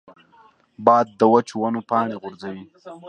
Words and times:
باد 0.85 1.07
د 1.19 1.21
وچو 1.31 1.55
ونو 1.59 1.81
پاڼې 1.89 2.15
غورځوي 2.21 2.63